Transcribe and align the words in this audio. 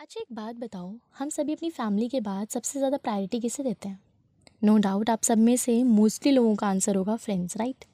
अच्छा 0.00 0.20
एक 0.20 0.26
बात 0.32 0.56
बताओ 0.56 0.94
हम 1.18 1.28
सभी 1.28 1.52
अपनी 1.52 1.70
फैमिली 1.70 2.08
के 2.08 2.20
बाद 2.20 2.48
सबसे 2.48 2.78
ज़्यादा 2.78 2.96
प्रायोरिटी 2.96 3.40
किसे 3.40 3.62
देते 3.62 3.88
हैं? 3.88 4.00
नो 4.64 4.76
no 4.76 4.82
डाउट 4.82 5.10
आप 5.10 5.22
सब 5.22 5.38
में 5.38 5.56
से 5.56 5.84
मोस्टली 5.84 6.32
लोगों 6.32 6.54
का 6.54 6.66
आंसर 6.66 6.96
होगा 6.96 7.16
friends 7.16 7.56
right 7.56 7.84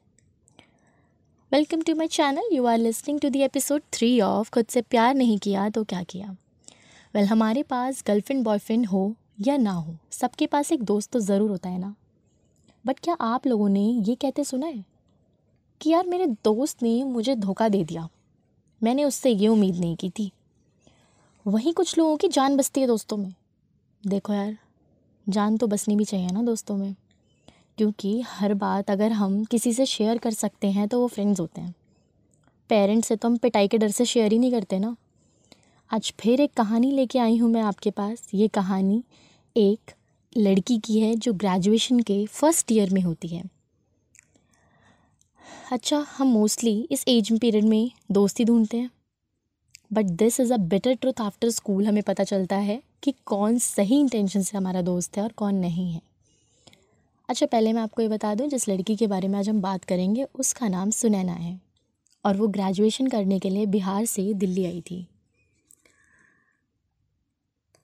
welcome 1.53 1.83
to 1.83 1.95
my 1.95 2.07
channel 2.07 2.49
you 2.53 2.67
are 2.67 2.79
listening 2.79 3.21
to 3.21 3.29
the 3.29 3.41
episode 3.41 3.83
three 3.93 4.21
of 4.21 4.51
खुद 4.51 4.67
से 4.67 4.83
प्यार 4.83 5.15
नहीं 5.15 5.39
किया 5.39 5.69
तो 5.69 5.85
क्या 5.85 6.03
किया? 6.03 6.27
वेल 6.27 7.17
well, 7.17 7.31
हमारे 7.33 7.63
पास 7.63 8.05
गर्लफ्रेंड 8.07 8.45
बॉयफ्रेंड 8.45 8.87
हो 8.87 9.15
या 9.41 9.57
ना 9.57 9.73
हो 9.73 9.97
सबके 10.11 10.47
पास 10.47 10.73
एक 10.73 10.83
दोस्त 10.83 11.13
तो 11.13 11.21
ज़रूर 11.21 11.51
होता 11.51 11.69
है 11.69 11.79
ना? 11.79 11.95
बट 12.87 12.99
क्या 12.99 13.15
आप 13.15 13.47
लोगों 13.47 13.69
ने 13.69 13.85
ये 13.85 14.15
कहते 14.15 14.45
सुना 14.45 14.67
है? 14.67 14.85
कि 15.81 15.91
यार 15.91 16.07
मेरे 16.07 16.27
दोस्त 16.27 16.83
ने 16.83 17.05
मुझे 17.05 17.35
धोखा 17.35 17.69
दे 17.69 17.85
दिया। 17.85 18.09
मैंने 18.83 19.05
उससे 19.05 19.31
ये 19.31 19.49
उम्मीद 19.49 19.77
नहीं 19.77 19.97
की 19.97 20.11
थी। 20.11 20.33
वहीं 21.47 21.73
कुछ 21.73 21.99
लोगों 21.99 22.17
की 22.17 22.29
जान 22.29 22.57
बसती 22.57 22.81
है 22.81 22.87
दोस्तों 22.87 23.17
में। 23.17 23.35
देखो 24.07 24.33
यार, 24.33 24.57
जान 25.29 25.57
तो 25.57 25.67
बसनी 25.67 25.97
भी 25.97 26.05
चाहिए 26.05 26.31
ना 26.31 26.43
दोस्तों 26.43 26.77
में। 26.77 26.95
क्योंकि 27.79 28.21
हर 28.21 28.55
बात 28.55 28.91
अगर 28.91 29.13
हम 29.13 29.45
किसी 29.45 29.73
से 29.73 29.87
शेयर 29.87 30.19
कर 30.19 30.31
सकते 30.31 30.71
हैं 30.71 30.89
तो 30.89 31.01
वो 31.01 31.07
फ्रेंड्स 31.07 31.41
होते 31.41 31.61
हैं। 31.61 31.75
पेरेंट्स 32.69 33.09
से 33.09 33.17
तो 33.17 33.29
हम 33.29 33.37
पिटाई 33.37 33.69
के 33.69 33.79
डर 33.79 33.91
से 33.91 34.05
शेयर 34.05 34.33
ही 34.33 34.39
नहीं 34.39 34.51
करते 34.51 34.79
ना। 34.79 34.97
आज 35.91 36.13
फिर 36.21 36.41
एक 36.41 36.53
कहानी 36.53 36.91
लेके 36.91 37.19
आई 37.19 37.37
हूँ 37.37 37.51
मैं 37.51 37.63
आपके 37.63 37.91
पास। 37.91 38.29
ये 38.35 38.49
कहानी 38.49 39.03
एक 39.57 39.91
लड़की 40.37 40.79
की 40.79 41.01
है 41.01 41.15
जो 41.15 41.33
ग्रेजुएशन 41.33 42.01
के 42.01 42.27
फ़र्स्ट 42.27 42.73
ईयर 42.73 42.91
में 42.91 43.01
होती 43.03 43.29
है। 43.29 43.43
अच्छा 45.73 46.07
हम 46.19 46.27
मोस्टली 46.27 46.89
इस 46.91 47.05
एज 47.09 47.39
पीरियड 47.41 47.65
में 47.65 47.91
दोस्ती 48.13 48.45
ढूंढते 48.45 48.77
हैं। 48.77 48.91
But 49.91 50.05
this 50.05 50.41
is 50.41 50.53
a 50.53 50.57
better 50.57 50.95
truth 50.95 51.21
after 51.21 51.51
school 51.51 51.87
हमें 51.87 52.03
पता 52.03 52.25
चलता 52.25 52.57
है 52.57 52.81
कि 53.03 53.15
कौन 53.27 53.59
सही 53.59 54.01
इंटेंशन 54.01 54.43
से 54.43 54.57
हमारा 54.59 54.83
दोस्त 54.83 55.17
है 55.17 55.23
और 55.23 55.33
कौन 55.33 55.55
नहीं 55.55 55.93
है। 55.93 56.01
अच्छा 57.29 57.47
पहले 57.47 57.73
मैं 57.73 57.83
आपको 57.83 58.03
ये 58.03 58.09
बता 58.09 58.35
दूँ, 58.35 58.49
जिस 58.49 58.69
लड़की 58.69 58.97
के 58.97 59.07
बारे 59.07 59.29
में 59.29 59.39
आज 59.39 59.49
हम 59.49 59.61
बात 59.61 59.85
करेंगे, 59.85 60.25
उसका 60.35 60.69
नाम 60.69 60.91
सुनैना 60.91 61.33
है 61.33 61.61
और 62.25 62.37
वो 62.37 62.49
ग्रेजुएशन 62.49 63.07
करने 63.07 63.39
के 63.39 63.51
लिए 63.51 63.67
बिहार 63.67 64.05
से 64.05 64.33
दिल्ली 64.35 64.65
आई 64.65 64.81
थी। 64.81 65.07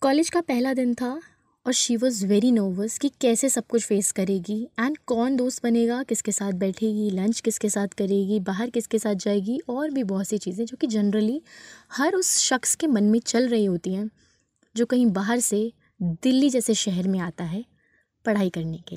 कॉलेज 0.03 0.31
का 0.31 0.41
पहला 0.41 0.75
दिन 0.75 0.95
था 0.95 1.21
और 1.67 1.73
शी 1.73 1.95
वॉज़ 1.97 2.25
वेरी 2.27 2.51
नर्वस 2.53 2.97
कि 2.99 3.09
कैसे 3.21 3.49
सब 3.49 3.67
कुछ 3.67 3.85
फेस 3.87 4.11
करेगी? 4.13 4.63
एंड 4.81 4.97
कौन 5.07 5.37
दोस्त 5.37 5.63
बनेगा? 5.65 6.03
किसके 6.03 6.33
साथ 6.33 6.53
बैठेगी? 6.53 7.11
लंच 7.11 7.41
किसके 7.41 7.69
साथ 7.69 7.89
करेगी? 7.89 8.39
बाहर 8.41 8.71
किसके 8.71 8.99
साथ 8.99 9.15
जाएगी? 9.15 9.59
और 9.69 9.91
भी 9.91 10.05
बहुत 10.05 10.29
सी 10.29 10.39
चीज़ें 10.39 10.65
जो 10.67 10.77
कि 10.77 10.87
जनरली 10.87 11.41
हर 11.93 12.15
उस 12.15 12.37
शख्स 12.41 12.75
के 12.77 12.87
मन 12.87 13.05
में 13.05 13.19
चल 13.21 13.49
रही 13.49 13.65
होती 13.65 13.95
हैं, 13.95 14.11
जो 14.75 14.87
कहीं 14.87 15.07
बाहर 15.13 15.41
से 15.41 15.73
दिल्ली 16.03 16.51
जैसे 16.51 16.75
शहर 16.75 17.09
में 17.09 17.19
आता 17.21 17.45
है 17.45 17.65
पढ़ाई 18.25 18.51
करने 18.51 18.79
के 18.89 18.97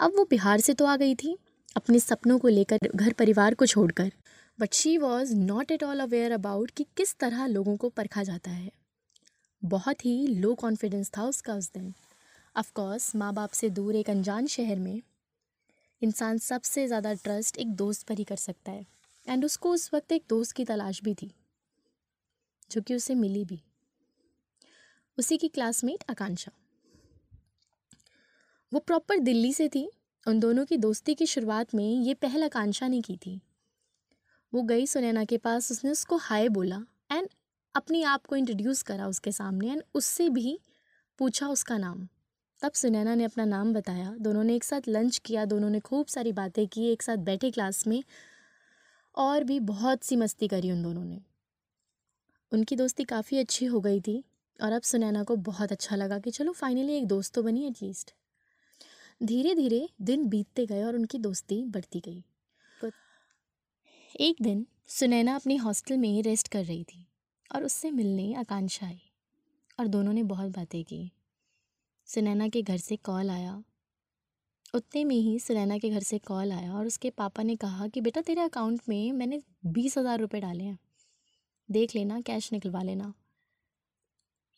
अब 0.00 0.12
वो 0.16 0.24
बिहार 0.30 0.60
से 0.60 0.74
तो 0.74 0.86
आ 0.86 0.96
गई 0.96 1.14
थी, 1.14 1.36
अपने 1.76 1.98
सपनों 1.98 2.38
को 2.38 2.48
लेकर 2.48 2.88
घर 2.94 3.12
परिवार 3.12 3.54
को 3.54 3.66
छोड़कर। 3.66 4.12
But 4.58 4.74
she 4.74 4.96
was 4.98 5.34
not 5.36 5.70
at 5.70 5.84
all 5.84 6.00
aware 6.00 6.32
about 6.32 6.70
कि 6.70 6.86
किस 6.96 7.18
तरह 7.18 7.46
लोगों 7.46 7.76
को 7.76 7.88
परखा 7.88 8.22
जाता 8.22 8.50
है। 8.50 8.70
बहुत 9.64 10.04
ही 10.04 10.26
लो 10.26 10.54
कॉन्फिडेंस 10.54 11.10
था 11.16 11.24
उसका 11.24 11.54
उस 11.54 11.70
दिन। 11.72 11.92
अफकोर्स 12.54 13.14
माँ 13.16 13.32
बाप 13.34 13.50
से 13.50 13.68
दूर 13.70 13.96
एक 13.96 14.10
अनजान 14.10 14.46
शहर 14.46 14.78
में 14.78 15.00
इंसान 16.02 16.38
सबसे 16.38 16.86
ज़्यादा 16.86 17.12
ट्रस्ट 17.14 17.58
एक 17.58 17.74
दोस्त 17.74 18.06
पर 18.06 18.18
ही 18.18 18.24
कर 18.24 18.36
सकता 18.36 18.72
है। 18.72 18.84
एंड 19.26 19.44
उसको 19.44 19.70
उस 19.70 19.90
वक्त 19.94 20.12
एक 20.12 20.24
दोस्त 20.28 20.52
की 20.52 20.64
तलाश 20.64 21.02
भी 21.02 21.14
थी, 21.14 21.30
जो 22.70 22.82
कि 22.82 22.94
उसे 22.94 23.14
मिली 23.14 23.44
भी। 23.44 23.60
उसी 25.18 25.36
की 25.36 25.48
क्लासमेट 25.48 26.04
आकांक्षा। 26.10 26.52
वो 28.72 28.80
प्रॉपर 28.80 29.18
दिल्ली 29.20 29.52
से 29.52 29.68
थी, 29.68 29.88
उन 30.26 30.40
दोनों 30.40 30.64
की 30.64 30.76
दोस्ती 30.76 31.14
की 31.14 31.26
शुरुआत 31.26 31.74
में 31.74 31.84
ये 31.84 32.14
पहल 32.14 32.44
आकांक्षा 32.44 32.88
ने 32.88 33.00
की 33.00 33.16
थी। 33.16 33.40
वो 34.52 34.62
गई 34.62 34.86
सुनैना 34.86 35.24
के 35.24 35.38
पास, 35.38 35.70
उसने 35.72 35.90
उसको 35.90 36.16
हाय 36.18 36.48
बोला 36.48 36.82
एंड 37.12 37.28
अपनी 37.74 38.02
आप 38.02 38.26
को 38.26 38.36
इंट्रोड्यूस 38.36 38.82
करा 38.82 39.06
उसके 39.06 39.32
सामने 39.32 39.70
एंड 39.70 39.82
उससे 39.94 40.28
भी 40.28 40.58
पूछा 41.18 41.48
उसका 41.48 41.78
नाम। 41.78 42.08
तब 42.62 42.72
सुनैना 42.72 43.14
ने 43.14 43.24
अपना 43.24 43.44
नाम 43.44 43.72
बताया। 43.74 44.14
दोनों 44.20 44.44
ने 44.44 44.54
एक 44.56 44.64
साथ 44.64 44.88
लंच 44.88 45.18
किया 45.18 45.44
दोनों 45.44 45.70
ने 45.70 45.80
खूब 45.80 46.06
सारी 46.06 46.32
बातें 46.32 46.66
की 46.68 46.86
एक 46.88 47.02
साथ 47.02 47.16
बैठे 47.16 47.50
क्लास 47.50 47.86
में 47.86 48.02
और 49.14 49.44
भी 49.44 49.60
बहुत 49.60 50.04
सी 50.04 50.16
मस्ती 50.16 50.48
करी 50.48 50.70
उन 50.72 50.82
दोनों 50.82 51.04
ने। 51.04 51.20
उनकी 52.52 52.76
दोस्ती 52.76 53.04
काफ़ी 53.04 53.38
अच्छी 53.38 53.66
हो 53.66 53.80
गई 53.80 54.00
थी 54.00 54.22
और 54.60 54.72
अब 54.72 54.82
सुनैना 54.82 55.22
को 55.24 55.36
बहुत 55.36 55.72
अच्छा 55.72 55.96
लगा 55.96 56.18
कि 56.18 56.30
चलो 56.30 56.52
फाइनली 56.52 56.96
एक 56.96 57.06
दोस्त 57.06 57.34
तो 57.34 57.42
बनी 57.42 57.66
एटलीस्ट 57.66 58.14
धीरे 59.22 59.54
धीरे 59.54 59.88
दिन 60.02 60.28
बीतते 60.28 60.66
गए 60.66 60.82
और 60.82 60.96
उनकी 60.96 61.18
दोस्ती 61.18 61.64
बढ़ती 61.64 62.00
गई। 62.00 62.22
एक 64.20 64.36
दिन 64.42 64.66
सुनैना 64.88 65.34
अपनी 65.34 65.56
हॉस्टल 65.56 65.96
में 65.96 66.08
ही 66.08 66.20
रेस्ट 66.22 66.48
कर 66.48 66.64
रही 66.64 66.84
थी। 66.84 67.06
और 67.54 67.64
उससे 67.64 67.90
मिलने 67.90 68.34
आकांक्षा 68.34 68.86
आई 68.86 69.00
और 69.80 69.86
दोनों 69.86 70.12
ने 70.12 70.22
बहुत 70.22 70.50
बातें 70.50 70.84
की। 70.84 71.10
सुनैना 72.06 72.48
के 72.48 72.62
घर 72.62 72.76
से 72.76 72.96
कॉल 72.96 73.30
आया। 73.30 73.62
उतने 74.74 75.04
में 75.04 75.16
ही 75.16 75.38
सुनैना 75.38 75.78
के 75.78 75.90
घर 75.90 76.00
से 76.00 76.18
कॉल 76.18 76.52
आया 76.52 76.72
और 76.74 76.86
उसके 76.86 77.10
पापा 77.10 77.42
ने 77.42 77.56
कहा 77.56 77.88
कि, 77.88 78.00
बेटा, 78.00 78.20
तेरे 78.20 78.40
अकाउंट 78.40 78.80
में 78.88 79.12
मैंने 79.12 79.42
बीस 79.66 79.98
हज़ार 79.98 80.20
रुपये 80.20 80.40
डाले 80.40 80.64
हैं। 80.64 80.78
देख 81.70 81.94
लेना, 81.94 82.20
कैश 82.20 82.52
निकलवा 82.52 82.82
लेना। 82.82 83.14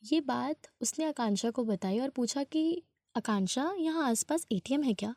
ये 0.03 0.21
बात 0.21 0.56
उसने 0.81 1.05
आकांक्षा 1.05 1.51
को 1.51 1.65
बताई 1.65 1.99
और 1.99 2.11
पूछा 2.11 2.45
कि, 2.45 2.83
आकांक्षा, 3.17 3.75
यहाँ 3.79 4.11
आसपास 4.11 4.47
एटीएम 4.53 4.83
है 4.83 4.95
क्या? 4.95 5.15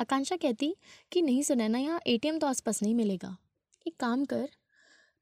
आकांक्षा 0.00 0.36
कहती 0.36 0.76
कि, 1.12 1.22
नहीं 1.22 1.42
सुनैना, 1.42 1.78
यहाँ 1.78 2.00
एटीएम 2.06 2.38
तो 2.38 2.46
आसपास 2.46 2.82
नहीं 2.82 2.94
मिलेगा। 2.94 3.36
एक 3.86 3.96
काम 3.96 4.24
कर 4.24 4.48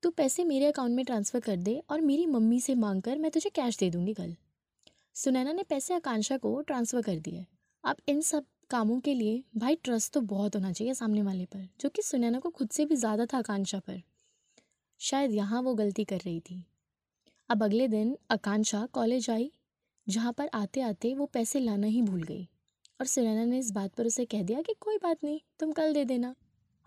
तू 0.02 0.10
पैसे 0.10 0.44
मेरे 0.44 0.66
अकाउंट 0.66 0.96
में 0.96 1.04
ट्रांसफ़र 1.04 1.40
कर 1.40 1.56
दे 1.56 1.80
और 1.90 2.00
मेरी 2.00 2.26
मम्मी 2.26 2.60
से 2.60 2.74
मांग 2.74 3.02
कर 3.02 3.18
मैं 3.18 3.30
तुझे 3.30 3.50
कैश 3.50 3.78
दे 3.78 3.90
दूँगी 3.90 4.14
कल। 4.14 4.34
सुनैना 5.16 5.52
ने 5.52 5.62
पैसे 5.62 5.94
आकांक्षा 5.94 6.36
को 6.36 6.60
ट्रांसफ़र 6.60 7.02
कर 7.02 7.18
दिए। 7.18 7.44
अब 7.84 7.96
इन 8.08 8.20
सब 8.20 8.44
कामों 8.70 8.98
के 9.00 9.14
लिए 9.14 9.42
भाई 9.56 9.76
ट्रस्ट 9.76 10.12
तो 10.12 10.20
बहुत 10.22 10.56
होना 10.56 10.72
चाहिए 10.72 10.94
सामने 10.94 11.22
वाले 11.22 11.44
पर, 11.44 11.68
जो 11.80 11.88
कि 11.88 12.02
सुनैना 12.02 12.38
को 12.38 12.50
खुद 12.50 12.68
से 12.68 12.84
भी 12.84 12.96
ज़्यादा 12.96 13.26
था 13.26 13.38
आकांक्षा 13.38 13.78
पर। 13.78 14.00
शायद 15.00 15.32
यहाँ 15.32 15.62
वो 15.62 15.74
गलती 15.74 16.04
कर 16.04 16.16
रही 16.16 16.40
थी। 16.40 16.64
अब 17.50 17.62
अगले 17.64 17.88
दिन 17.88 18.16
आकांक्षा 18.30 18.86
कॉलेज 18.92 19.30
आई, 19.30 19.50
जहाँ 20.06 20.32
पर 20.32 20.50
आते 20.54 20.80
आते 20.80 21.14
वो 21.14 21.26
पैसे 21.26 21.60
लाना 21.60 21.86
ही 21.86 22.02
भूल 22.02 22.22
गई। 22.22 22.48
और 23.00 23.06
सुनैना 23.06 23.44
ने 23.44 23.58
इस 23.58 23.70
बात 23.70 23.94
पर 23.94 24.06
उसे 24.06 24.24
कह 24.24 24.42
दिया 24.42 24.62
कि 24.62 24.74
कोई 24.80 24.96
बात 24.96 25.24
नहीं, 25.24 25.40
तुम 25.60 25.72
कल 25.72 25.92
दे 25.92 26.04
देना। 26.04 26.34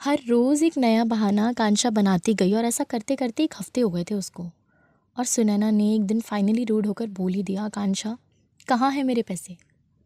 हर 0.04 0.20
रोज़ 0.28 0.66
एक 0.66 0.78
नया 0.78 1.04
बहाना 1.04 1.50
आकांक्षा 1.50 1.90
बनाती 1.90 2.34
गई 2.34 2.54
और 2.54 2.66
ऐसा 2.66 2.84
करते 2.84 3.16
करते 3.16 3.44
एक 3.44 3.54
हफ़्ते 3.60 3.82
हो 3.82 3.90
गए 3.90 4.04
थे 4.04 4.16
उसको। 4.16 4.44
और 5.18 5.26
सुनैना 5.26 5.72
ने 5.72 5.96
एक 5.96 6.02
दिन 6.02 6.20
फाइनली 6.20 6.64
रूड 6.64 6.88
होकर 6.88 7.08
बोल 7.08 7.34
ही 7.34 7.44
दिया, 7.44 7.64
आकांक्षा, 7.64 8.18
कहाँ 8.68 8.92
है 8.92 9.04
मेरे 9.04 9.22
पैसे? 9.22 9.58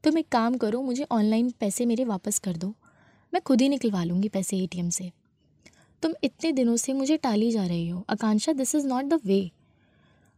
तुम 0.03 0.17
एक 0.17 0.27
काम 0.29 0.57
करो, 0.57 0.81
मुझे 0.81 1.07
ऑनलाइन 1.11 1.53
पैसे 1.59 1.85
मेरे 1.85 2.05
वापस 2.05 2.39
कर 2.39 2.57
दो। 2.57 2.75
मैं 3.33 3.41
खुद 3.41 3.61
ही 3.61 3.69
निकलवा 3.69 4.03
लूँगी 4.03 4.29
पैसे 4.29 4.57
एटीएम 4.57 4.89
से। 4.89 5.11
तुम 6.01 6.13
इतने 6.23 6.51
दिनों 6.51 6.75
से 6.75 6.93
मुझे 6.93 7.17
टाली 7.17 7.51
जा 7.51 7.65
रही 7.65 7.89
हो। 7.89 8.05
Akanksha 8.09 8.53
this 8.53 8.75
is 8.75 8.87
not 8.87 9.05
the 9.05 9.19
way 9.25 9.51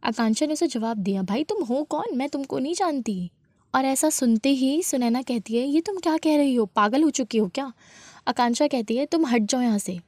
Akanksha 0.04 0.46
ने 0.46 0.52
उसे 0.52 0.66
जवाब 0.66 0.96
दिया, 0.96 1.22
भाई, 1.22 1.44
तुम 1.44 1.64
हो 1.64 1.82
कौन? 1.82 2.16
मैं 2.16 2.28
तुमको 2.28 2.58
नहीं 2.58 2.74
जानती। 2.74 3.30
और 3.74 3.84
ऐसा 3.84 4.10
सुनते 4.10 4.48
ही 4.48 4.82
सुनैना 4.82 5.22
कहती 5.22 5.56
है, 5.56 5.66
ये 5.66 5.80
तुम 5.80 5.96
क्या 5.96 6.16
कह 6.16 6.36
रही 6.36 6.54
हो? 6.54 6.66
पागल 6.66 7.02
हो 7.02 7.10
चुकी 7.10 7.38
हो 7.38 7.48
क्या? 7.48 7.72
आकांक्षा 8.28 8.66
कहती 8.66 8.96
है, 8.96 9.06
तुम 9.06 9.26
हट 9.26 9.42
जाओ 9.42 9.60
यहाँ 9.60 9.78
से। 9.78 9.98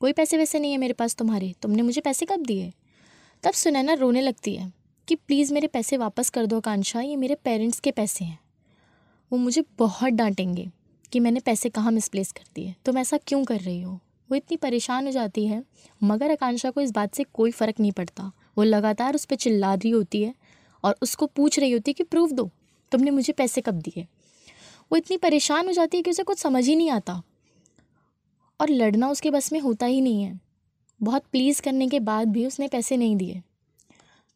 कोई 0.00 0.12
पैसे 0.12 0.36
वैसे 0.36 0.58
नहीं 0.58 0.72
है 0.72 0.78
मेरे 0.78 0.92
पास 0.92 1.14
तुम्हारे। 1.14 1.54
तुमने 1.62 1.82
मुझे 1.82 2.00
पैसे 2.00 2.26
कब 2.26 2.46
दिए? 2.46 2.72
तब 3.42 3.52
सुनैना 3.52 3.92
रोने 3.92 4.20
लगती 4.20 4.56
है 4.56 4.72
कि, 5.08 5.14
प्लीज़ 5.14 5.54
मेरे 5.54 5.66
पैसे 5.66 5.96
वापस 5.96 6.30
कर 6.30 6.46
दो 6.46 6.56
आकांक्षा, 6.56 7.00
ये 7.00 7.16
मेरे 7.16 7.34
पेरेंट्स 7.34 7.80
के 7.80 7.90
पैसे 7.90 8.24
हैं। 8.24 8.38
वो 9.32 9.38
मुझे 9.38 9.64
बहुत 9.78 10.12
डांटेंगे 10.12 10.70
कि 11.12 11.20
मैंने 11.20 11.40
पैसे 11.40 11.68
कहाँ 11.68 11.92
मिसप्लेस 11.92 12.32
कर 12.32 12.44
दिए। 12.54 12.74
तुम 12.84 12.98
ऐसा 12.98 13.18
क्यों 13.26 13.44
कर 13.44 13.60
रही 13.60 13.80
हो? 13.80 13.92
वो 14.30 14.34
इतनी 14.34 14.56
परेशान 14.56 15.06
हो 15.06 15.12
जाती 15.12 15.46
है, 15.46 15.64
मगर 16.02 16.30
आकांक्षा 16.30 16.70
को 16.70 16.80
इस 16.80 16.90
बात 16.90 17.14
से 17.14 17.24
कोई 17.24 17.50
फ़र्क 17.50 17.80
नहीं 17.80 17.92
पड़ता। 17.92 18.32
वो 18.58 18.64
लगातार 18.64 19.14
उस 19.14 19.24
पर 19.24 19.36
चिल्ला 19.36 19.74
रही 19.74 19.90
होती 19.90 20.22
है 20.22 20.34
और 20.84 20.96
उसको 21.02 21.26
पूछ 21.26 21.58
रही 21.58 21.70
होती 21.70 21.90
है 21.90 21.94
कि, 21.94 22.02
प्रूफ 22.02 22.30
दो, 22.30 22.50
तुमने 22.92 23.10
मुझे 23.10 23.32
पैसे 23.32 23.60
कब 23.60 23.74
दिए? 23.74 24.06
वो 24.92 24.96
इतनी 24.96 25.16
परेशान 25.16 25.66
हो 25.66 25.72
जाती 25.72 25.96
है 25.96 26.02
कि 26.02 26.10
उसे 26.10 26.22
कुछ 26.22 26.38
समझ 26.38 26.66
ही 26.66 26.76
नहीं 26.76 26.90
आता। 26.90 27.22
और 28.60 28.70
लड़ना 28.70 29.08
उसके 29.10 29.30
बस 29.30 29.52
में 29.52 29.60
होता 29.60 29.86
ही 29.86 30.00
नहीं 30.00 30.22
है। 30.22 30.38
बहुत 31.00 31.24
प्लीज़ 31.32 31.62
करने 31.62 31.88
के 31.88 32.00
बाद 32.00 32.28
भी 32.28 32.46
उसने 32.46 32.68
पैसे 32.68 32.96
नहीं 32.96 33.16
दिए। 33.16 33.42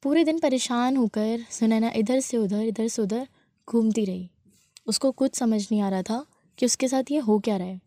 पूरे 0.03 0.25
दिन 0.25 0.39
परेशान 0.39 0.97
होकर 0.97 1.45
सुनैना 1.51 1.91
इधर 1.97 2.21
से 2.21 2.37
उधर, 2.37 2.61
इधर 2.61 2.89
से 2.89 3.03
उधर 3.03 3.27
घूमती 3.69 4.05
रही। 4.05 4.29
उसको 4.87 5.11
कुछ 5.11 5.35
समझ 5.35 5.61
नहीं 5.63 5.83
आ 5.83 5.89
रहा 5.89 6.03
था 6.03 6.25
कि 6.59 6.67
उसके 6.67 6.89
साथ 6.89 7.11
ये 7.11 7.19
हो 7.19 7.39
क्या 7.39 7.57
रहा 7.57 7.69
है। 7.69 7.81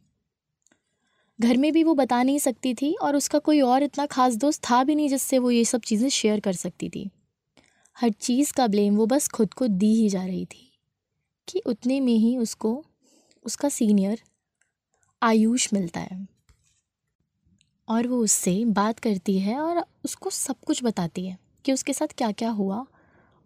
घर 1.40 1.58
में 1.58 1.72
भी 1.74 1.84
वो 1.84 1.94
बता 1.94 2.22
नहीं 2.24 2.40
सकती 2.40 2.74
थी 2.74 2.94
और 2.94 3.16
उसका 3.16 3.40
कोई 3.40 3.60
और 3.62 3.84
इतना 3.84 4.06
ख़ास 4.06 4.36
दोस्त 4.36 4.62
था 4.64 4.84
भी 4.84 4.96
नहीं 4.96 5.10
जिससे 5.10 5.40
वो 5.40 5.52
ये 5.52 5.64
सब 5.66 5.82
चीज़ें 5.82 6.10
शेयर 6.10 6.40
कर 6.40 6.54
सकती 6.54 6.90
थी। 6.90 7.10
हर 7.98 8.10
चीज़ 8.12 8.54
का 8.54 8.68
ब्लेम 8.68 8.96
वो 8.96 9.06
बस 9.06 9.28
खुद 9.28 9.54
को 9.54 9.68
दी 9.68 9.94
ही 9.96 10.08
जा 10.10 10.24
रही 10.26 10.46
थी 10.46 10.72
कि 11.48 11.62
उतने 11.66 12.00
में 12.00 12.14
ही 12.14 12.38
उसको, 12.38 12.84
उसका 13.46 13.70
सीनियर 13.70 14.22
आयुष 15.22 15.74
मिलता 15.74 16.00
है। 16.00 16.28
और 17.88 18.08
वो 18.08 18.18
उससे 18.18 18.66
बात 18.66 19.00
करती 19.00 19.40
है 19.40 19.60
और 19.60 19.84
उसको 20.06 20.30
सब 20.30 20.56
कुछ 20.68 20.84
बताती 20.84 21.26
है 21.26 21.38
कि 21.66 21.74
उसके 21.74 21.94
साथ 21.94 22.08
क्या 22.08 22.32
क्या 22.32 22.50
हुआ 22.50 22.86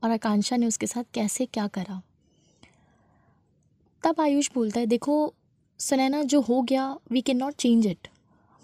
और 0.04 0.12
आकांक्षा 0.12 0.58
ने 0.58 0.68
उसके 0.68 0.88
साथ 0.88 1.04
कैसे 1.14 1.46
क्या 1.46 1.68
करा। 1.68 2.02
तब 4.04 4.22
आयुष 4.22 4.50
बोलता 4.54 4.80
है, 4.80 4.86
देखो, 4.86 5.34
सुनैना, 5.80 6.24
जो 6.24 6.42
हो 6.42 6.62
गया 6.62 6.98
we 7.12 7.22
can 7.22 7.38
not 7.38 7.54
change 7.54 7.88
it 7.88 8.08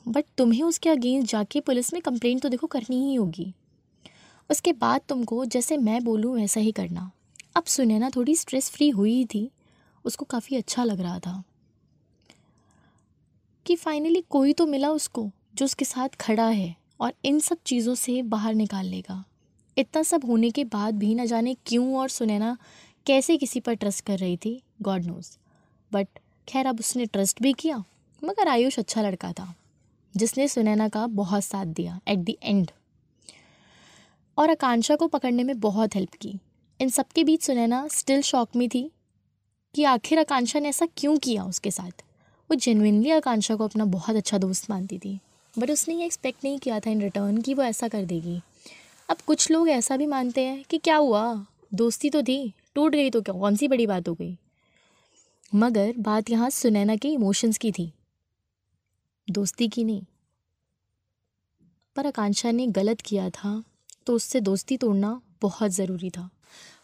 but 0.06 0.26
तुम्हें 0.38 0.64
उसके 0.64 0.90
अगेंस्ट 0.90 1.32
जाके 1.32 1.60
पुलिस 1.60 1.94
में 1.94 2.02
कंप्लेंट 2.02 2.42
तो 2.42 2.50
देखो 2.50 2.68
करनी 2.68 3.08
ही 3.10 3.16
होगी। 3.16 3.54
उसके 4.50 4.74
बाद 4.74 5.02
तुमको 5.10 5.46
जैसे 5.46 5.78
मैं 5.78 6.04
बोलूँ, 6.04 6.36
वैसा 6.36 6.60
ही 6.60 6.72
करना। 6.72 7.12
अब 7.56 7.64
सुनैना 7.64 8.10
थोड़ी 8.10 8.36
स्ट्रेस 8.36 8.70
फ्री 8.70 8.90
हुई 8.90 9.26
थी, 9.26 9.50
उसको 10.06 10.26
काफ़ी 10.26 10.56
अच्छा 10.56 10.84
लग 10.84 11.00
रहा 11.00 11.20
था। 11.20 11.44
कि 13.66 13.76
फाइनली 13.76 14.22
कोई 14.22 14.54
तो 14.54 14.66
मिला 14.66 14.90
उसको, 14.90 15.30
जो 15.56 15.66
उसके 15.66 15.86
साथ 15.86 16.10
खड़ा 16.20 16.48
है 16.48 16.76
और 17.00 17.14
इन 17.26 17.40
सब 17.40 17.58
चीज़ों 17.66 17.96
से 17.96 18.22
बाहर 18.22 18.54
निकाल 18.54 18.86
लेगा। 18.86 19.24
इतना 19.78 20.04
सब 20.04 20.26
होने 20.26 20.50
के 20.52 20.64
बाद 20.64 20.96
भी 20.96 21.14
ना 21.16 21.26
जाने 21.26 21.56
क्यों 21.66 21.98
और 21.98 22.10
सुनैना 22.10 22.58
कैसे 23.06 23.38
किसी 23.38 23.60
पर 23.60 23.74
ट्रस्ट 23.74 24.06
कर 24.06 24.18
रही 24.18 24.38
थी? 24.38 24.62
गॉड 24.82 25.06
नोज़ 25.06 25.38
बट 25.92 26.08
खैर, 26.48 26.66
अब 26.66 26.80
उसने 26.80 27.06
ट्रस्ट 27.06 27.42
भी 27.42 27.54
किया, 27.54 27.84
मगर 28.22 28.48
आयुष 28.48 28.80
अच्छा 28.80 29.02
लड़का 29.02 29.32
था, 29.34 29.54
जिसने 30.16 30.48
सुनैना 30.48 30.90
का 30.90 31.06
बहुत 31.08 31.44
साथ 31.44 31.66
दिया 31.66 32.00
एट 32.08 32.20
द 32.20 32.36
एंड 32.44 32.72
और 34.38 34.50
आकांक्षा 34.50 34.96
को 34.96 35.08
पकड़ने 35.08 35.44
में 35.44 35.60
बहुत 35.60 35.96
हेल्प 35.96 36.14
की। 36.14 36.40
इन 36.80 36.90
सब 36.90 37.08
के 37.08 37.24
बीच 37.24 37.44
सुनैना 37.44 37.88
स्टिल 37.88 38.22
शॉक 38.22 38.56
में 38.56 38.68
थी 38.70 38.90
कि 39.76 39.84
आखिर 39.84 40.20
आकांक्षा 40.20 40.60
ने 40.60 40.70
ऐसा 40.70 40.86
क्यों 40.98 41.18
किया 41.18 41.44
उसके 41.44 41.72
साथ? 41.72 42.04
वो 42.50 42.56
जेनविनली 42.56 43.12
आकांक्षा 43.12 43.56
को 43.56 43.64
अपना 43.64 43.86
बहुत 43.86 44.16
अच्छा 44.16 44.38
दोस्त 44.38 44.70
मानती 44.70 44.98
थी। 45.00 45.20
बट 45.54 45.72
उसने 45.72 45.96
ये 45.96 46.06
एक्सपेक्ट 46.06 46.44
नहीं 46.44 46.60
किया 46.60 46.80
था 46.80 46.90
इन 46.90 47.02
रिटर्न 47.02 47.42
कि 47.42 47.54
वो 47.54 47.64
ऐसा 47.64 47.88
कर 47.88 48.06
देगी। 48.06 48.40
अब 49.10 49.18
कुछ 49.28 49.50
लोग 49.52 49.70
ऐसा 49.70 49.98
भी 49.98 50.06
मानते 50.06 50.42
हैं 50.42 50.64
कि 50.64 50.78
क्या 50.78 50.96
हुआ? 50.96 51.46
दोस्ती 51.74 52.10
तो 52.10 52.22
थी, 52.24 52.54
टूट 52.76 52.92
गई 52.92 53.10
तो 53.10 53.22
क्या? 53.22 53.36
कौन 53.36 53.56
सी 53.56 53.68
बड़ी 53.68 53.88
बात 53.88 54.08
हो 54.08 54.14
गई? 54.14 54.38
मगर 55.56 55.94
बात 56.00 56.30
यहाँ 56.30 56.50
सुनैना 56.50 56.96
के 56.96 57.10
इमोशंस 57.10 57.58
की 57.58 57.72
थी। 57.72 57.92
दोस्ती 59.28 59.68
की 59.68 59.84
नहीं। 59.84 60.02
पर 61.96 62.08
आकांक्षा 62.08 62.52
ने 62.52 62.68
गलत 62.68 63.02
किया 63.02 63.30
था 63.30 63.64
तो 64.06 64.14
उससे 64.14 64.40
दोस्ती 64.42 64.78
तोड़ना 64.78 65.20
बहुत 65.42 65.72
ज़रूरी 65.72 66.10
था। 66.10 66.30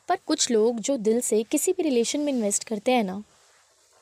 पर 0.10 0.18
कुछ 0.26 0.50
लोग 0.52 0.80
जो 0.80 0.98
दिल 0.98 1.20
से 1.22 1.42
किसी 1.44 1.72
भी 1.72 1.84
रिलेशन 1.84 2.20
में 2.20 2.32
इन्वेस्ट 2.34 2.64
करते 2.64 2.92
हैं 2.92 3.04
ना, 3.04 3.22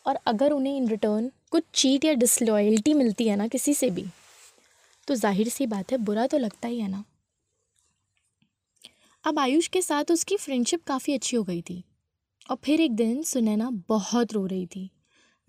और 0.05 0.19
अगर 0.25 0.51
उन्हें 0.51 0.75
इन 0.77 0.87
रिटर्न 0.87 1.31
कुछ 1.51 1.63
चीट 1.73 2.05
या 2.05 2.13
डिसलॉयल्टी 2.15 2.93
मिलती 2.93 3.27
है 3.27 3.35
ना 3.35 3.47
किसी 3.47 3.73
से 3.73 3.89
भी 3.89 4.05
तो 5.07 5.15
ज़ाहिर 5.15 5.49
सी 5.49 5.65
बात 5.67 5.91
है, 5.91 5.97
बुरा 5.97 6.25
तो 6.27 6.37
लगता 6.37 6.67
ही 6.67 6.79
है 6.79 6.87
ना। 6.87 7.03
अब 9.23 9.39
आयुष 9.39 9.67
के 9.67 9.81
साथ 9.81 10.11
उसकी 10.11 10.37
फ्रेंडशिप 10.37 10.83
काफ़ी 10.87 11.13
अच्छी 11.13 11.35
हो 11.37 11.43
गई 11.43 11.61
थी, 11.61 11.83
और 12.49 12.57
फिर 12.63 12.81
एक 12.81 12.95
दिन 12.95 13.21
सुनैना 13.23 13.69
बहुत 13.89 14.33
रो 14.33 14.45
रही 14.45 14.65
थी 14.67 14.89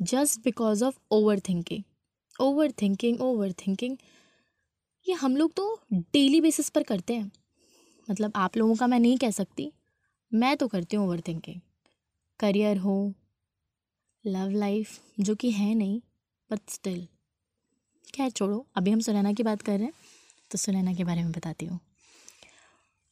just 0.01 0.41
because 0.45 0.85
of 0.85 0.99
overthinking 1.41 1.83
overthinking 2.83 3.21
overthinking 3.59 3.97
ये 5.07 5.15
हम 5.15 5.37
लोग 5.37 5.53
तो 5.57 5.79
डेली 5.93 6.41
बेसिस 6.41 6.69
पर 6.71 6.83
करते 6.83 7.15
हैं 7.15 7.31
मतलब 8.09 8.33
आप 8.37 8.57
लोगों 8.57 8.75
का 8.77 8.87
मैं 8.87 8.99
नहीं 9.01 9.19
कह 9.19 9.31
सकती, 9.31 9.73
मैं 10.33 10.57
तो 10.57 10.69
करती 10.69 10.97
हूँ 10.97 11.07
ओवर 11.07 11.21
थिंकिंग 11.29 11.61
करियर 12.41 12.77
हो 12.79 13.13
लव 14.25 14.51
लाइफ 14.51 14.99
जो 15.21 15.35
कि 15.35 15.51
है 15.51 15.75
नहीं 15.75 16.01
बट 16.51 16.61
स्टिल 16.69 17.07
क्या 18.15 18.29
छोड़ो, 18.29 18.67
अभी 18.77 18.91
हम 18.91 19.01
सुनैना 19.01 19.33
की 19.33 19.43
बात 19.43 19.63
कर 19.63 19.73
रहे 19.73 19.85
हैं 19.85 19.93
तो 20.51 20.59
सुनैना 20.59 20.95
के 20.95 21.05
बारे 21.05 21.23
में 21.23 21.31
बताती 21.33 21.67
हूँ। 21.67 21.79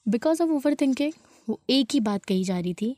बिकॉज़ 0.06 0.42
ऑफ़ 0.42 0.50
ओवर 0.50 0.74
थिंकिंग 0.74 1.12
वो 1.48 1.58
एक 1.70 1.94
ही 1.94 2.00
बात 2.00 2.24
कही 2.24 2.44
जा 2.44 2.58
रही 2.58 2.74
थी 2.74 2.96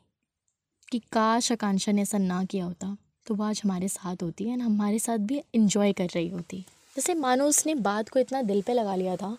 कि 0.89 0.99
काश 1.13 1.53
आकांक्षा 1.53 1.93
ने 1.93 2.03
ऐसा 2.03 2.19
ना 2.19 2.45
किया 2.45 2.65
होता 2.65 2.97
तो 3.27 3.35
वो 3.35 3.45
आज 3.45 3.61
हमारे 3.65 3.89
साथ 3.89 4.23
होती 4.23 4.45
है 4.45 4.57
ना 4.57 4.65
हमारे 4.65 4.99
साथ 4.99 5.19
भी 5.19 5.43
इन्जॉय 5.55 5.93
कर 5.93 6.09
रही 6.15 6.29
होती। 6.29 6.65
जैसे 6.97 7.15
मानो 7.15 7.45
उसने 7.45 7.75
बात 7.77 8.09
को 8.09 8.19
इतना 8.19 8.43
दिल 8.43 8.63
पे 8.63 8.73
लगा 8.73 8.95
लिया 8.95 9.17
था। 9.17 9.37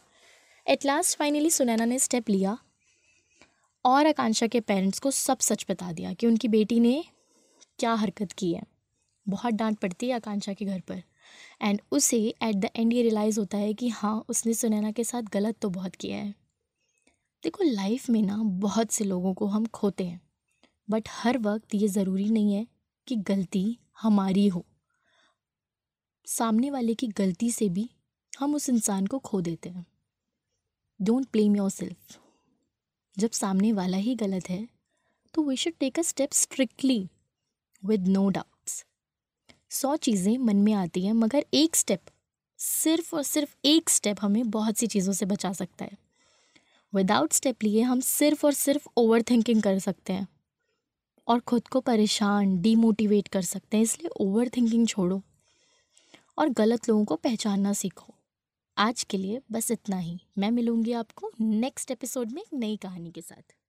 एट 0.68 0.86
लास्ट 0.86 1.18
फाइनली 1.18 1.50
सुनैना 1.50 1.86
ने 1.86 2.00
स्टेप 2.00 2.30
लिया 2.30 2.58
और 3.86 4.08
आकांक्षा 4.08 4.48
के 4.48 4.60
पेरेंट्स 4.60 5.00
को 5.00 5.12
सब 5.12 5.40
सच 5.40 5.66
बता 5.70 5.92
दिया 5.92 6.14
कि 6.14 6.28
उनकी 6.28 6.48
बेटी 6.48 6.80
ने 6.80 7.04
क्या 7.82 7.94
हरकत 7.94 8.32
की 8.32 8.54
है? 8.54 8.62
बहुत 9.26 9.54
डांट 9.54 9.78
पड़ती 9.80 10.08
है 10.10 10.16
आकांक्षा 10.16 10.54
के 10.54 10.66
घर 10.66 10.80
पर। 10.80 11.02
एंड 11.62 11.82
उसे 11.92 12.18
एट 12.18 12.56
द 12.56 12.70
एंड 12.76 12.94
ये 12.94 13.02
रियलाइज़ 13.02 13.40
होता 13.40 13.58
है 13.58 13.74
कि 13.74 13.88
हाँ 13.90 14.26
उसने 14.30 14.54
सुनैना 14.54 14.92
के 14.92 15.04
साथ 15.04 15.22
गलत 15.24 15.58
तो 15.62 15.70
बहुत 15.70 15.96
किया 15.96 16.18
है। 16.18 16.34
देखो 17.44 17.64
लाइफ 17.64 18.10
में 18.10 18.22
ना 18.22 18.38
बहुत 18.38 18.92
से 18.92 19.04
लोगों 19.04 19.34
को 19.34 19.46
हम 19.46 19.66
खोते 19.66 20.06
हैं। 20.06 20.22
बट 20.90 21.10
हर 21.12 21.38
वक्त 21.38 21.76
ये 21.76 21.88
ज़रूरी 21.88 22.30
नहीं 22.30 22.54
है 22.54 22.66
कि 23.08 23.16
गलती 23.16 23.64
हमारी 24.02 24.48
हो। 24.48 24.66
सामने 26.28 26.70
वाले 26.72 26.94
की 26.94 27.08
गलती 27.08 27.52
से 27.52 27.70
भी 27.70 27.90
हम 28.40 28.56
उस 28.56 28.70
इंसान 28.70 29.08
को 29.08 29.20
खो 29.20 29.42
देते 29.42 29.70
हैं। 29.70 29.86
डोंट 31.00 31.26
ब्लेम 31.34 31.56
योर 31.56 31.70
सेल्फ 31.70 32.20
जब 33.18 33.32
सामने 33.32 33.72
वाला 33.74 33.98
ही 33.98 34.16
गलत 34.16 34.50
है 34.50 34.68
तो 35.34 35.44
we 35.44 35.56
should 35.56 35.74
take 35.80 36.00
a 36.00 36.02
step 36.02 36.32
strictly 36.32 37.10
with 37.86 38.08
no 38.08 38.30
doubts 38.30 38.86
सौ 39.70 39.96
चीज़ें 39.96 40.38
मन 40.38 40.56
में 40.56 40.74
आती 40.74 41.06
हैं, 41.06 41.14
मगर 41.14 41.46
एक 41.54 41.76
स्टेप 41.76 42.02
सिर्फ़ 42.58 43.16
और 43.16 43.24
सिर्फ़ 43.24 43.56
एक 43.66 43.90
स्टेप 43.90 44.18
हमें 44.22 44.50
बहुत 44.50 44.78
सी 44.78 44.88
चीज़ों 44.88 45.14
से 45.14 45.26
बचा 45.26 45.54
सकता 45.54 45.86
है। 45.86 45.98
विदाउट 46.96 47.34
स्टेप 47.34 47.64
लिए 47.64 47.82
हम 47.82 48.00
सिर्फ़ 48.00 48.46
और 48.46 48.54
सिर्फ़ 48.54 48.88
ओवर 48.98 49.22
थिंकिंग 49.22 49.62
कर 49.62 49.80
सकते 49.80 50.14
हैं। 50.14 50.28
और 51.28 51.40
ख़ुद 51.40 51.68
को 51.68 51.80
परेशान 51.80 52.62
डीमोटिवेट 52.62 53.28
कर 53.28 53.42
सकते 53.42 53.78
हैं, 53.78 53.84
इसलिए 53.84 54.10
ओवर 54.10 54.50
थिंकिंग 54.50 54.88
छोड़ो। 54.88 55.22
और 56.38 56.50
गलत 56.50 56.90
लोगों 56.90 57.06
को 57.06 57.16
पहचानना 57.16 57.74
सीखो। 57.74 58.14
आज 58.78 59.04
के 59.04 59.18
लिए 59.18 59.42
बस 59.52 59.72
इतना 59.72 59.98
ही। 59.98 60.20
मैं 60.38 60.52
मिलूँगी 60.52 60.92
आपको 60.92 61.32
नेक्स्ट 61.42 61.92
एपिसोड 61.92 62.32
में 62.32 62.42
एक 62.42 62.54
नई 62.54 62.78
कहानी 62.78 63.12
के 63.12 63.22
साथ। 63.22 63.61